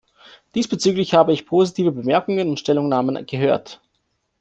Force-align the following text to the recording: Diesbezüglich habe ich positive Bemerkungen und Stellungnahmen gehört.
Diesbezüglich 0.55 1.13
habe 1.13 1.31
ich 1.31 1.45
positive 1.45 1.91
Bemerkungen 1.91 2.49
und 2.49 2.59
Stellungnahmen 2.59 3.23
gehört. 3.27 3.81